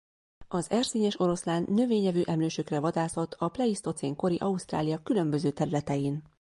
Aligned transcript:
Az 0.47 0.69
erszényes 0.71 1.19
oroszlán 1.19 1.65
növényevő 1.69 2.23
emlősökre 2.25 2.79
vadászott 2.79 3.33
a 3.37 3.49
pleisztocén 3.49 4.15
kori 4.15 4.35
Ausztrália 4.37 5.03
különböző 5.03 5.51
területein. 5.51 6.23